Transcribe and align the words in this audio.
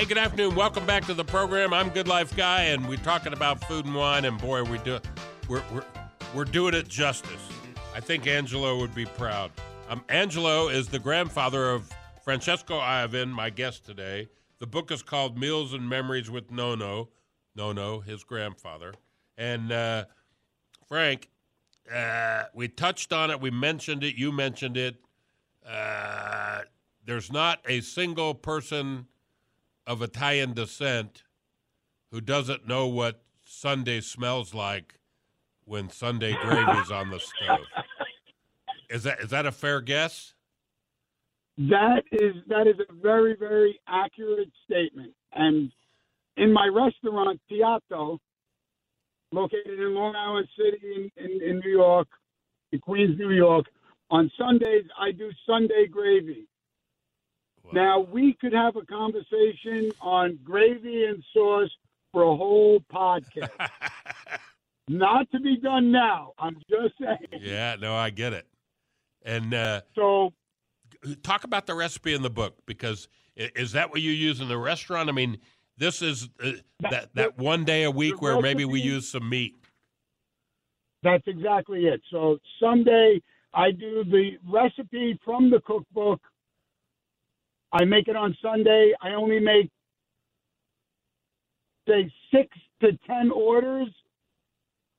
Hey, 0.00 0.06
good 0.06 0.16
afternoon. 0.16 0.54
Welcome 0.54 0.86
back 0.86 1.04
to 1.08 1.12
the 1.12 1.26
program. 1.26 1.74
I'm 1.74 1.90
Good 1.90 2.08
Life 2.08 2.34
Guy, 2.34 2.62
and 2.62 2.88
we're 2.88 2.96
talking 2.96 3.34
about 3.34 3.62
food 3.64 3.84
and 3.84 3.94
wine. 3.94 4.24
And 4.24 4.40
boy, 4.40 4.62
we 4.62 4.78
do 4.78 4.98
we're 5.46 5.62
we're 5.70 5.84
we're 6.34 6.46
doing 6.46 6.72
it 6.72 6.88
justice. 6.88 7.50
I 7.94 8.00
think 8.00 8.26
Angelo 8.26 8.78
would 8.78 8.94
be 8.94 9.04
proud. 9.04 9.50
Um, 9.90 10.02
Angelo 10.08 10.68
is 10.68 10.88
the 10.88 10.98
grandfather 10.98 11.68
of 11.70 11.92
Francesco 12.24 12.80
Iovine, 12.80 13.28
my 13.28 13.50
guest 13.50 13.84
today. 13.84 14.30
The 14.58 14.66
book 14.66 14.90
is 14.90 15.02
called 15.02 15.38
Meals 15.38 15.74
and 15.74 15.86
Memories 15.86 16.30
with 16.30 16.50
Nono. 16.50 17.10
Nono, 17.54 18.00
his 18.00 18.24
grandfather, 18.24 18.94
and 19.36 19.70
uh, 19.70 20.06
Frank. 20.88 21.28
Uh, 21.94 22.44
we 22.54 22.68
touched 22.68 23.12
on 23.12 23.30
it. 23.30 23.38
We 23.38 23.50
mentioned 23.50 24.02
it. 24.02 24.14
You 24.14 24.32
mentioned 24.32 24.78
it. 24.78 24.96
Uh, 25.62 26.62
there's 27.04 27.30
not 27.30 27.60
a 27.68 27.82
single 27.82 28.32
person 28.32 29.04
of 29.90 30.02
Italian 30.02 30.52
descent 30.52 31.24
who 32.12 32.20
doesn't 32.20 32.64
know 32.64 32.86
what 32.86 33.24
Sunday 33.42 34.00
smells 34.00 34.54
like 34.54 35.00
when 35.64 35.90
Sunday 35.90 36.32
gravy's 36.40 36.92
on 36.92 37.10
the 37.10 37.18
stove. 37.18 37.66
Is 38.88 39.02
that 39.02 39.20
is 39.20 39.30
that 39.30 39.46
a 39.46 39.52
fair 39.52 39.80
guess? 39.80 40.34
That 41.58 42.04
is 42.12 42.34
that 42.46 42.68
is 42.68 42.76
a 42.88 42.92
very 43.02 43.34
very 43.36 43.80
accurate 43.88 44.52
statement. 44.64 45.12
And 45.32 45.72
in 46.36 46.52
my 46.52 46.68
restaurant 46.68 47.40
Piatto, 47.50 48.18
located 49.32 49.80
in 49.80 49.92
Long 49.92 50.14
Island 50.14 50.46
City 50.56 51.10
in, 51.16 51.24
in, 51.24 51.42
in 51.42 51.58
New 51.64 51.72
York, 51.72 52.06
in 52.70 52.78
Queens, 52.78 53.18
New 53.18 53.32
York, 53.32 53.66
on 54.08 54.30
Sundays 54.38 54.84
I 54.96 55.10
do 55.10 55.32
Sunday 55.48 55.88
gravy. 55.90 56.46
Now 57.72 58.00
we 58.00 58.36
could 58.40 58.52
have 58.52 58.76
a 58.76 58.84
conversation 58.84 59.90
on 60.00 60.38
gravy 60.42 61.04
and 61.04 61.22
sauce 61.32 61.70
for 62.12 62.22
a 62.22 62.36
whole 62.36 62.80
podcast. 62.92 63.50
Not 64.88 65.30
to 65.30 65.40
be 65.40 65.56
done 65.56 65.92
now. 65.92 66.32
I'm 66.38 66.56
just 66.68 66.94
saying. 67.00 67.42
Yeah, 67.42 67.76
no, 67.80 67.94
I 67.94 68.10
get 68.10 68.32
it. 68.32 68.46
And 69.24 69.54
uh, 69.54 69.82
So 69.94 70.32
talk 71.22 71.44
about 71.44 71.66
the 71.66 71.74
recipe 71.74 72.14
in 72.14 72.22
the 72.22 72.30
book 72.30 72.56
because 72.66 73.08
is 73.36 73.72
that 73.72 73.90
what 73.90 74.00
you 74.00 74.10
use 74.10 74.40
in 74.40 74.48
the 74.48 74.58
restaurant? 74.58 75.08
I 75.08 75.12
mean, 75.12 75.38
this 75.76 76.02
is 76.02 76.28
uh, 76.42 76.52
that 76.80 77.14
that 77.14 77.38
one 77.38 77.64
day 77.64 77.84
a 77.84 77.90
week 77.90 78.20
where 78.20 78.40
maybe 78.40 78.64
we 78.64 78.80
use 78.80 79.08
some 79.08 79.28
meat. 79.28 79.54
that's 81.02 81.26
exactly 81.26 81.86
it. 81.86 82.02
So 82.10 82.38
Sunday 82.60 83.22
I 83.54 83.70
do 83.70 84.04
the 84.04 84.32
recipe 84.46 85.18
from 85.24 85.50
the 85.50 85.60
cookbook. 85.60 86.20
I 87.72 87.84
make 87.84 88.08
it 88.08 88.16
on 88.16 88.36
Sunday. 88.42 88.94
I 89.02 89.10
only 89.14 89.40
make 89.40 89.70
say 91.88 92.12
six 92.34 92.48
to 92.82 92.92
ten 93.06 93.30
orders, 93.32 93.88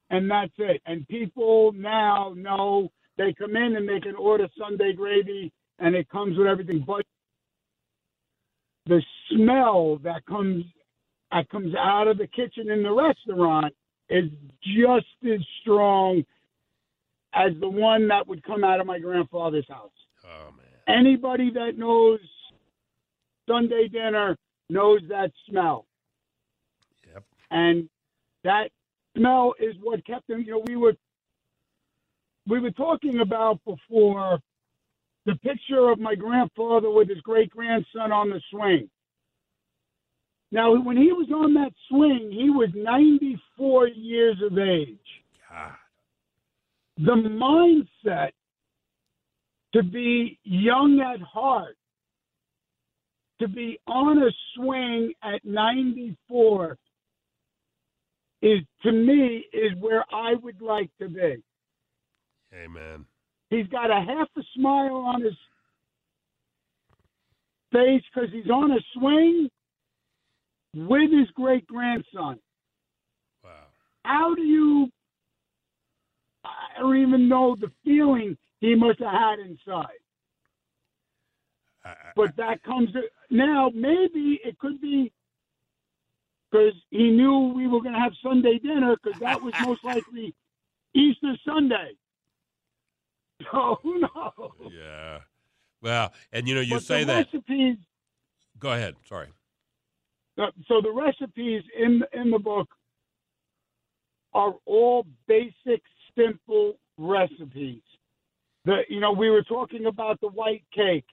and 0.09 0.30
that's 0.32 0.54
it. 0.59 0.82
And 0.86 1.08
people 1.08 1.74
now 1.74 2.34
know 2.38 2.90
they 3.18 3.34
come 3.34 3.56
in 3.56 3.76
and 3.78 3.88
they 3.90 4.00
can 4.02 4.16
order 4.16 4.48
Sunday 4.59 4.94
gravy, 4.94 5.52
and 5.80 5.96
it 5.96 6.09
comes 6.09 6.38
with 6.38 6.48
everything. 6.48 6.84
But 6.88 7.06
the 8.88 9.02
smell 9.32 10.00
that 10.03 10.26
comes 10.28 10.66
that 11.32 11.50
comes 11.50 11.76
out 11.76 12.08
of 12.08 12.18
the 12.18 12.28
kitchen 12.28 12.72
in 12.72 12.84
the 12.84 12.92
restaurant 12.94 13.74
is 14.09 14.26
just 14.64 15.08
as 15.26 15.40
strong 15.62 16.24
as 17.34 17.52
the 17.62 17.70
one 17.70 18.08
that 18.09 18.28
would 18.28 18.44
come 18.44 18.64
out 18.64 18.82
of 18.82 18.88
my 18.88 19.00
grandfather's 19.00 19.68
house. 19.70 19.92
Oh 20.26 20.52
man. 20.58 20.68
Anybody 20.88 21.52
that 21.53 21.78
knows 21.78 22.20
Sunday 23.52 23.90
dinner 23.90 24.38
knows 24.70 25.02
that 25.10 25.32
smell. 25.50 25.86
Yep. 27.14 27.24
And 27.52 27.90
that 28.44 28.70
smell 29.18 29.54
is 29.60 29.76
what 29.82 30.06
kept 30.06 30.28
them, 30.28 30.44
you 30.46 30.54
know, 30.54 30.64
we 30.68 30.78
were 30.78 30.96
we 32.48 32.60
were 32.60 32.72
talking 32.72 33.20
about 33.22 33.60
before 33.66 34.40
the 35.26 35.36
picture 35.38 35.90
of 35.92 36.00
my 36.00 36.16
grandfather 36.16 36.90
with 36.90 37.10
his 37.10 37.22
great 37.22 37.52
grandson 37.52 38.12
on 38.12 38.30
the 38.30 38.42
swing. 38.52 38.90
Now, 40.52 40.76
when 40.82 40.98
he 40.98 41.14
was 41.14 41.30
on 41.34 41.54
that 41.56 41.74
swing, 41.90 42.32
he 42.32 42.50
was 42.50 42.70
94 42.76 43.90
years 43.90 44.38
of 44.44 44.58
age 44.58 44.98
God. 45.50 45.74
the 46.98 47.14
mindset 47.14 48.32
to 49.74 49.84
be 49.84 50.40
young 50.44 51.02
at 51.02 51.22
heart, 51.22 51.78
to 53.41 53.47
be 53.47 53.79
on 53.88 54.18
a 54.19 54.31
swing 54.56 55.13
at 55.24 55.44
94 55.44 56.78
is 58.41 58.59
to 58.84 58.91
me 58.91 59.46
is 59.53 59.72
where 59.79 60.03
I 60.12 60.34
would 60.41 60.62
like 60.62 60.90
to 61.00 61.09
be. 61.09 61.44
Amen. 62.53 63.06
He's 63.50 63.68
got 63.68 63.91
a 63.91 64.03
half 64.06 64.28
a 64.38 64.41
smile 64.56 64.96
on 64.96 65.22
his 65.24 65.35
face 67.72 68.02
because 68.13 68.29
he's 68.31 68.50
on 68.50 68.72
a 68.72 68.79
swing 68.94 69.50
with 70.73 71.12
his 71.12 71.29
great 71.35 71.68
grandson. 71.68 72.40
Wow. 73.44 73.68
how 74.03 74.35
do 74.35 74.41
you 74.41 74.90
I 76.44 76.79
don't 76.79 76.97
even 76.97 77.29
know 77.29 77.56
the 77.59 77.72
feeling 77.84 78.38
he 78.59 78.75
must 78.75 79.00
have 79.00 79.12
had 79.12 79.40
inside. 79.40 80.01
But 82.16 82.36
that 82.38 82.62
comes 82.64 82.90
now. 83.30 83.69
Maybe 83.74 84.40
it 84.44 84.58
could 84.59 84.80
be 84.81 85.12
because 86.52 86.74
he 86.90 87.09
knew 87.12 87.53
we 87.56 87.68
were 87.68 87.81
going 87.81 87.94
to 87.94 88.00
have 88.00 88.12
Sunday 88.22 88.59
dinner 88.59 88.96
because 89.02 89.19
that 89.22 89.42
was 89.42 89.53
most 89.62 89.84
likely 89.84 90.34
Easter 90.94 91.34
Sunday. 91.46 91.91
So 93.52 93.80
who 93.81 94.00
knows? 94.00 94.72
yeah. 94.72 95.18
Well, 95.81 96.14
and 96.31 96.47
you 96.47 96.53
know, 96.53 96.62
you 96.62 96.75
But 96.75 96.84
say 96.84 97.00
the 97.03 97.14
that. 97.14 97.28
recipes. 97.34 97.78
Go 98.59 98.72
ahead. 98.72 98.96
Sorry. 99.09 99.30
uh, 100.38 100.52
So 100.68 100.80
the 100.80 100.91
recipes 100.91 101.64
in 101.75 102.03
in 102.14 102.30
the 102.30 102.38
book 102.38 102.70
are 104.34 104.53
all 104.66 105.08
basic, 105.28 105.81
simple 106.16 106.78
recipes. 107.00 107.81
The 108.66 108.81
you 108.90 109.00
know 109.00 109.12
we 109.12 109.31
were 109.31 109.41
talking 109.44 109.88
about 109.88 110.22
the 110.22 110.28
white 110.30 110.64
cake. 110.72 111.06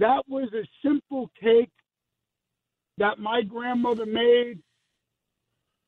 That 0.00 0.24
was 0.28 0.50
a 0.54 0.68
simple 0.86 1.30
cake 1.40 1.70
that 2.98 3.20
my 3.20 3.42
grandmother 3.42 4.06
made 4.06 4.60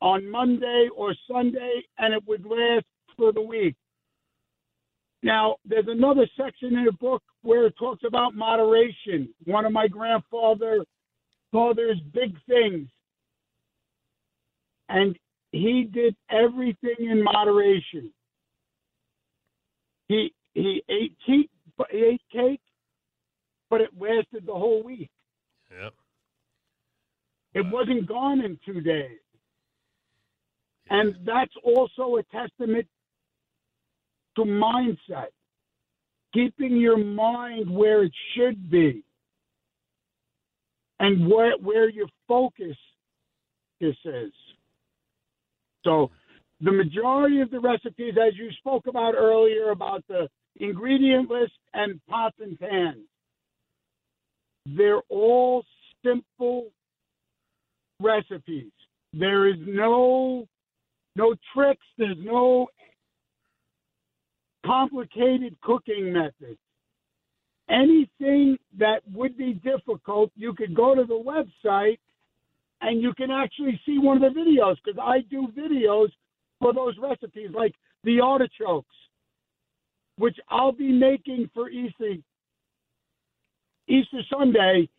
on 0.01 0.29
Monday 0.29 0.89
or 0.95 1.15
Sunday, 1.31 1.83
and 1.97 2.13
it 2.13 2.23
would 2.27 2.45
last 2.45 2.85
for 3.17 3.33
the 3.33 3.41
week. 3.41 3.75
Now, 5.23 5.57
there's 5.65 5.87
another 5.87 6.27
section 6.37 6.77
in 6.77 6.85
the 6.85 6.93
book 6.93 7.23
where 7.41 7.65
it 7.65 7.75
talks 7.79 8.03
about 8.05 8.35
moderation. 8.35 9.29
One 9.45 9.65
of 9.65 9.73
my 9.73 9.87
grandfather 9.87 10.85
father's 11.51 11.99
big 12.13 12.35
things. 12.47 12.89
And 14.89 15.17
he 15.51 15.89
did 15.91 16.15
everything 16.29 16.97
in 16.99 17.23
moderation. 17.23 18.11
He 20.09 20.33
he 20.53 20.83
ate 20.89 21.15
cake, 21.25 21.49
he 21.91 21.97
ate 21.97 22.21
cake, 22.31 22.61
but 23.73 23.81
it 23.81 23.91
lasted 23.99 24.45
the 24.47 24.53
whole 24.53 24.83
week. 24.83 25.11
Yep. 25.71 25.93
It 27.55 27.65
wasn't 27.71 28.07
gone 28.07 28.41
in 28.41 28.59
two 28.65 28.81
days. 28.81 29.19
And 30.89 31.15
that's 31.25 31.53
also 31.63 32.17
a 32.17 32.23
testament 32.25 32.87
to 34.37 34.43
mindset, 34.43 35.29
keeping 36.33 36.77
your 36.77 36.97
mind 36.97 37.69
where 37.69 38.03
it 38.03 38.13
should 38.35 38.71
be. 38.71 39.03
and 40.99 41.29
where 41.29 41.57
where 41.59 41.89
your 41.89 42.07
focus 42.27 42.77
is. 43.81 44.33
So 45.85 46.11
the 46.61 46.71
majority 46.71 47.41
of 47.41 47.51
the 47.51 47.59
recipes, 47.59 48.15
as 48.17 48.37
you 48.37 48.51
spoke 48.59 48.87
about 48.87 49.15
earlier, 49.15 49.71
about 49.71 50.05
the 50.09 50.29
ingredient 50.57 51.29
list 51.31 51.53
and 51.73 52.01
pots 52.09 52.37
and 52.41 52.59
pans, 52.59 53.05
they're 54.65 55.01
all 55.09 55.63
simple 56.03 56.67
recipes. 57.99 58.71
There 59.13 59.47
is 59.47 59.57
no 59.59 60.47
no 61.15 61.35
tricks. 61.53 61.85
There's 61.97 62.17
no 62.19 62.67
complicated 64.65 65.55
cooking 65.61 66.11
methods. 66.11 66.59
Anything 67.69 68.57
that 68.77 69.01
would 69.13 69.37
be 69.37 69.53
difficult, 69.53 70.31
you 70.35 70.53
could 70.53 70.75
go 70.75 70.95
to 70.95 71.03
the 71.03 71.13
website 71.13 71.99
and 72.81 73.01
you 73.01 73.13
can 73.13 73.31
actually 73.31 73.79
see 73.85 73.97
one 73.97 74.21
of 74.21 74.33
the 74.33 74.39
videos 74.39 74.75
because 74.83 74.99
I 75.01 75.19
do 75.29 75.47
videos 75.57 76.09
for 76.59 76.73
those 76.73 76.95
recipes, 77.01 77.49
like 77.53 77.73
the 78.03 78.19
artichokes, 78.19 78.95
which 80.17 80.37
I'll 80.49 80.73
be 80.73 80.91
making 80.91 81.49
for 81.53 81.69
Easter 81.69 82.15
Easter 83.87 84.21
Sunday, 84.29 84.89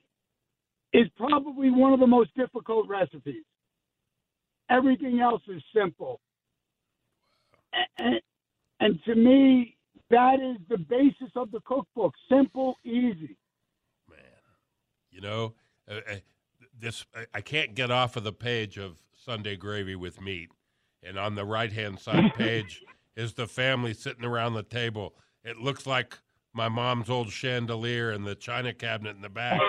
is 0.95 1.09
probably 1.17 1.71
one 1.71 1.93
of 1.93 2.01
the 2.01 2.07
most 2.07 2.31
difficult 2.37 2.89
recipes. 2.89 3.43
Everything 4.71 5.21
else 5.21 5.43
is 5.49 5.63
simple. 5.75 6.21
And, 7.99 8.21
and 8.81 9.03
to 9.05 9.17
me, 9.17 9.77
that 10.11 10.37
is 10.41 10.57
the 10.69 10.79
basis 10.79 11.33
of 11.35 11.51
the 11.51 11.61
cookbook 11.67 12.15
simple, 12.29 12.77
easy. 12.85 13.37
Man, 14.09 14.21
you 15.11 15.21
know, 15.21 15.55
uh, 15.91 15.97
uh, 16.09 16.17
this 16.79 17.05
I 17.35 17.41
can't 17.41 17.75
get 17.75 17.91
off 17.91 18.17
of 18.17 18.23
the 18.23 18.33
page 18.33 18.79
of 18.79 18.99
Sunday 19.13 19.57
Gravy 19.57 19.97
with 19.97 20.21
Meat. 20.21 20.51
And 21.03 21.19
on 21.19 21.35
the 21.35 21.45
right 21.45 21.73
hand 21.73 21.99
side 21.99 22.33
page 22.39 22.83
is 23.17 23.35
the 23.35 23.49
family 23.49 23.95
sitting 23.95 24.25
around 24.25 24.55
the 24.55 24.63
table. 24.63 25.15
It 25.43 25.59
looks 25.59 25.87
like 25.87 26.19
my 26.55 26.69
mom's 26.69 27.11
old 27.11 27.31
chandelier 27.31 28.11
and 28.11 28.27
the 28.27 28.35
china 28.35 28.73
cabinet 28.73 29.17
in 29.17 29.23
the 29.23 29.29
back. 29.29 29.61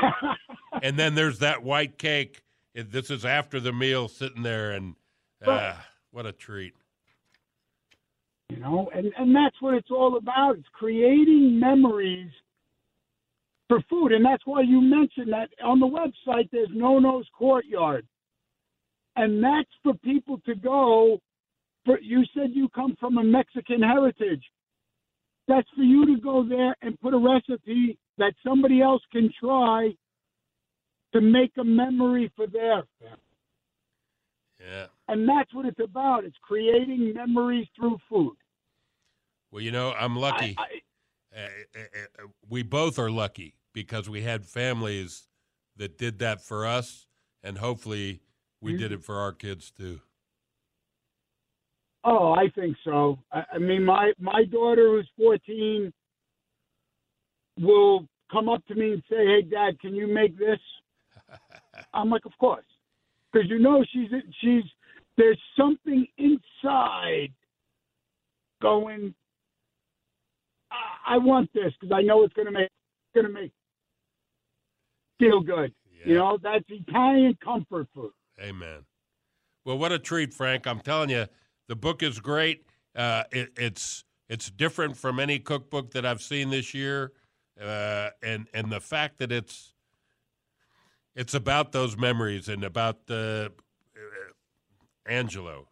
and 0.82 0.98
then 0.98 1.16
there's 1.16 1.40
that 1.40 1.64
white 1.64 1.98
cake. 1.98 2.42
This 2.74 3.10
is 3.10 3.26
after 3.26 3.60
the 3.60 3.72
meal 3.72 4.08
sitting 4.08 4.44
there, 4.44 4.72
and 4.72 4.96
uh, 5.46 5.76
what 6.12 6.26
a 6.26 6.32
treat. 6.32 6.74
You 8.50 8.58
know, 8.58 8.90
and, 8.94 9.12
and 9.18 9.36
that's 9.36 9.60
what 9.62 9.74
it's 9.76 9.90
all 9.90 10.18
about. 10.18 10.58
It's 10.58 10.68
creating 10.74 11.60
memories 11.60 12.32
for 13.68 13.80
food. 13.90 14.12
And 14.12 14.24
that's 14.24 14.46
why 14.46 14.62
you 14.62 14.82
mentioned 14.82 15.32
that 15.34 15.50
on 15.64 15.80
the 15.80 15.88
website 15.88 16.50
there's 16.52 16.70
No 16.72 17.00
Nono's 17.00 17.28
Courtyard. 17.38 18.06
And 19.16 19.44
that's 19.44 19.70
for 19.82 19.94
people 19.96 20.40
to 20.46 20.56
go. 20.56 21.20
For, 21.86 22.00
you 22.00 22.24
said 22.36 22.52
you 22.54 22.70
come 22.70 22.96
from 23.00 23.18
a 23.18 23.24
Mexican 23.24 23.82
heritage. 23.82 24.44
That's 25.48 25.68
for 25.76 25.84
you 25.84 26.06
to 26.08 26.22
go 26.22 26.44
there 26.48 26.76
and 26.82 27.00
put 27.00 27.14
a 27.14 27.18
recipe 27.18 27.98
that 28.18 28.34
somebody 28.46 28.82
else 28.82 29.02
can 29.12 29.30
try 29.40 29.92
to 31.14 31.22
make 31.22 31.52
a 31.60 31.64
memory 31.64 32.32
for 32.36 32.48
their 32.48 32.84
family. 33.00 33.20
Yeah. 34.60 34.86
And 35.08 35.28
that's 35.28 35.54
what 35.54 35.66
it's 35.66 35.80
about. 35.84 36.26
It's 36.26 36.38
creating 36.42 37.14
memories 37.14 37.68
through 37.76 37.98
food. 38.10 38.36
Well, 39.52 39.62
you 39.62 39.72
know, 39.72 39.94
I'm 39.94 40.16
lucky. 40.16 40.56
I, 40.58 40.80
I, 41.36 41.40
uh, 41.40 42.28
we 42.50 42.64
both 42.64 42.98
are 42.98 43.12
lucky 43.12 43.56
because 43.74 44.10
we 44.10 44.22
had 44.22 44.46
families 44.46 45.28
that 45.78 45.98
did 45.98 46.20
that 46.20 46.42
for 46.42 46.66
us, 46.66 47.08
and 47.44 47.58
hopefully 47.58 48.22
we 48.62 48.72
mm-hmm. 48.72 48.80
did 48.80 48.92
it 48.94 49.04
for 49.04 49.16
our 49.20 49.32
kids 49.32 49.72
too. 49.72 50.02
Oh, 52.08 52.34
I 52.34 52.50
think 52.54 52.78
so. 52.84 53.18
I, 53.32 53.44
I 53.54 53.58
mean, 53.58 53.84
my 53.84 54.14
my 54.20 54.44
daughter 54.46 54.92
who's 54.92 55.10
14 55.18 55.92
will 57.60 58.06
come 58.32 58.48
up 58.48 58.64
to 58.68 58.76
me 58.76 58.94
and 58.94 59.04
say, 59.10 59.26
"Hey, 59.26 59.42
Dad, 59.42 59.80
can 59.80 59.96
you 59.96 60.08
make 60.08 60.38
this?" 60.38 60.60
I'm 61.94 62.12
like, 62.12 62.26
"Of 62.26 62.38
course," 62.40 62.66
because 63.34 63.50
you 63.50 63.58
know 63.58 63.84
she's 63.92 64.10
she's 64.40 64.64
there's 65.18 65.40
something 65.58 66.06
inside 66.18 67.34
going. 68.62 69.16
I, 70.72 71.16
I 71.16 71.18
want 71.18 71.52
this 71.54 71.74
because 71.80 71.92
I 71.92 72.04
know 72.04 72.24
it's 72.24 72.34
going 72.36 72.46
to 72.46 72.52
make 72.52 72.70
going 73.16 73.26
to 73.26 73.34
make 73.34 73.52
feel 75.20 75.40
good. 75.40 75.74
Yeah. 76.00 76.08
You 76.08 76.16
know, 76.16 76.38
that's 76.42 76.66
Italian 76.70 77.36
comfort 77.44 77.88
food. 77.96 78.12
Amen. 78.40 78.86
Well, 79.64 79.80
what 79.80 79.92
a 79.92 79.98
treat, 79.98 80.36
Frank! 80.36 80.68
I'm 80.68 80.82
telling 80.82 81.10
you, 81.10 81.26
the 81.68 81.76
book 81.76 82.04
is 82.04 82.20
great. 82.20 82.66
Uh, 82.96 83.24
it, 83.32 83.50
it's 83.58 84.04
it's 84.30 84.50
different 84.50 84.98
from 84.98 85.20
any 85.20 85.40
cookbook 85.40 85.92
that 85.92 86.06
I've 86.06 86.22
seen 86.22 86.50
this 86.50 86.74
year, 86.74 87.12
uh, 87.62 88.10
and 88.24 88.48
and 88.54 88.72
the 88.72 88.80
fact 88.80 89.20
that 89.20 89.32
it's 89.32 89.74
it's 91.16 91.34
about 91.34 91.72
those 91.72 91.98
memories 91.98 92.50
and 92.50 92.64
about 92.64 93.00
uh, 93.10 93.50
Angelo. 95.06 95.68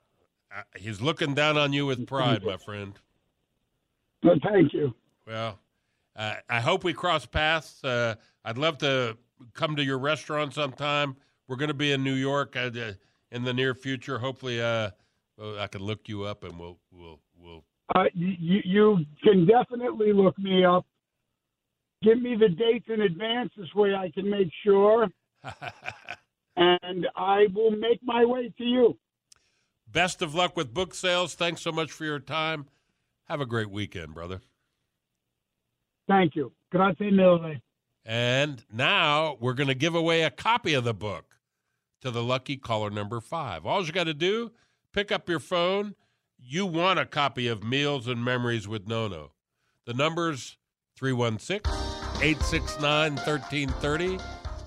Uh, 0.56 0.62
he's 0.78 1.01
looking 1.01 1.34
down 1.34 1.57
on 1.57 1.74
you 1.74 1.86
with 1.86 2.06
pride, 2.06 2.44
my 2.44 2.57
friend. 2.57 2.94
Well, 4.22 4.36
thank 4.44 4.74
you. 4.74 4.94
Well, 5.25 5.60
uh, 6.16 6.36
I 6.50 6.62
hope 6.62 6.84
we 6.84 6.94
cross 6.94 7.25
paths. 7.25 7.84
Uh, 7.84 8.16
I'd 8.45 8.57
love 8.57 8.78
to 8.80 9.18
come 9.54 9.75
to 9.75 9.84
your 9.84 9.98
restaurant 9.98 10.54
sometime. 10.54 11.16
We're 11.48 11.56
going 11.56 11.69
to 11.69 11.74
be 11.74 11.92
in 11.92 12.04
New 12.04 12.13
York 12.13 12.56
uh, 12.56 12.69
in 13.31 13.44
the 13.44 13.54
near 13.54 13.74
future. 13.74 14.19
Hopefully, 14.19 14.62
uh, 14.62 14.92
I 15.41 15.68
can 15.68 15.81
look 15.81 16.01
you 16.07 16.24
up 16.24 16.44
and 16.44 16.59
we'll 16.59 16.77
we'll 16.91 17.19
we'll. 17.39 17.63
Uh, 17.95 18.06
you 18.13 18.62
you 18.63 19.06
can 19.24 19.45
definitely 19.45 20.13
look 20.13 20.38
me 20.38 20.65
up. 20.65 20.85
Give 22.01 22.21
me 22.21 22.35
the 22.35 22.50
dates 22.50 22.85
in 22.89 23.01
advance. 23.01 23.51
This 23.57 23.74
way, 23.74 23.95
I 23.95 24.12
can 24.12 24.30
make 24.30 24.50
sure, 24.63 25.07
and 26.56 27.07
I 27.15 27.47
will 27.53 27.71
make 27.71 28.00
my 28.03 28.25
way 28.25 28.53
to 28.57 28.63
you. 28.63 28.97
Best 29.88 30.21
of 30.21 30.33
luck 30.33 30.57
with 30.57 30.74
book 30.74 30.94
sales. 30.95 31.35
Thanks 31.35 31.62
so 31.62 31.71
much 31.71 31.91
for 31.91 32.03
your 32.03 32.19
time. 32.19 32.68
Have 33.25 33.41
a 33.41 33.45
great 33.45 33.69
weekend, 33.69 34.13
brother. 34.13 34.41
Thank 36.07 36.35
you. 36.35 36.51
Grazie 36.71 37.12
mille. 37.12 37.56
And 38.06 38.63
now 38.71 39.38
we're 39.39 39.53
going 39.53 39.68
to 39.68 39.75
give 39.75 39.95
away 39.95 40.24
a 40.24 40.30
copy 40.30 40.74
of 40.74 40.83
the 40.83 40.94
book 40.94 41.38
to 42.02 42.11
the 42.11 42.23
lucky 42.23 42.57
caller 42.57 42.90
number 42.90 43.21
five. 43.21 43.66
All 43.66 43.85
you 43.85 43.94
got 43.94 44.06
to 44.06 44.13
do, 44.13 44.52
pick 44.94 45.12
up 45.12 45.28
your 45.28 45.40
phone. 45.40 45.95
You 46.38 46.66
want 46.66 47.00
a 47.00 47.06
copy 47.06 47.47
of 47.47 47.64
Meals 47.64 48.07
and 48.07 48.23
Memories 48.23 48.68
with 48.68 48.88
Nono. 48.88 49.31
The 49.85 49.94
number's 49.94 50.57
316 50.97 51.62
869 52.21 53.16
1330. 53.16 54.19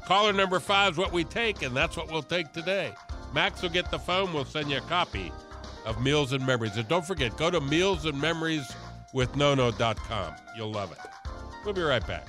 Caller 0.07 0.33
number 0.33 0.61
five 0.61 0.93
is 0.93 0.99
what 0.99 1.13
we 1.13 1.25
take, 1.25 1.63
and 1.63 1.75
that's 1.77 1.97
what 1.97 2.11
we'll 2.11 2.23
take 2.23 2.53
today. 2.53 2.93
Max 3.35 3.63
will 3.63 3.71
get 3.71 3.91
the 3.91 3.99
phone. 3.99 4.33
We'll 4.33 4.45
send 4.45 4.71
you 4.71 4.79
a 4.79 4.83
copy 4.83 5.33
of 5.85 6.01
Meals 6.03 6.33
and 6.33 6.47
Memories. 6.47 6.77
And 6.77 6.87
don't 6.89 7.05
forget, 7.05 7.37
go 7.37 7.51
to 7.51 7.61
Meals 7.61 8.05
and 8.05 8.21
Memories 8.21 8.71
with 9.13 9.33
mealsandmemorieswithnono.com. 9.33 10.35
You'll 10.57 10.73
love 10.73 10.93
it. 10.93 10.99
We'll 11.65 11.75
be 11.75 11.83
right 11.83 12.07
back. 12.07 12.29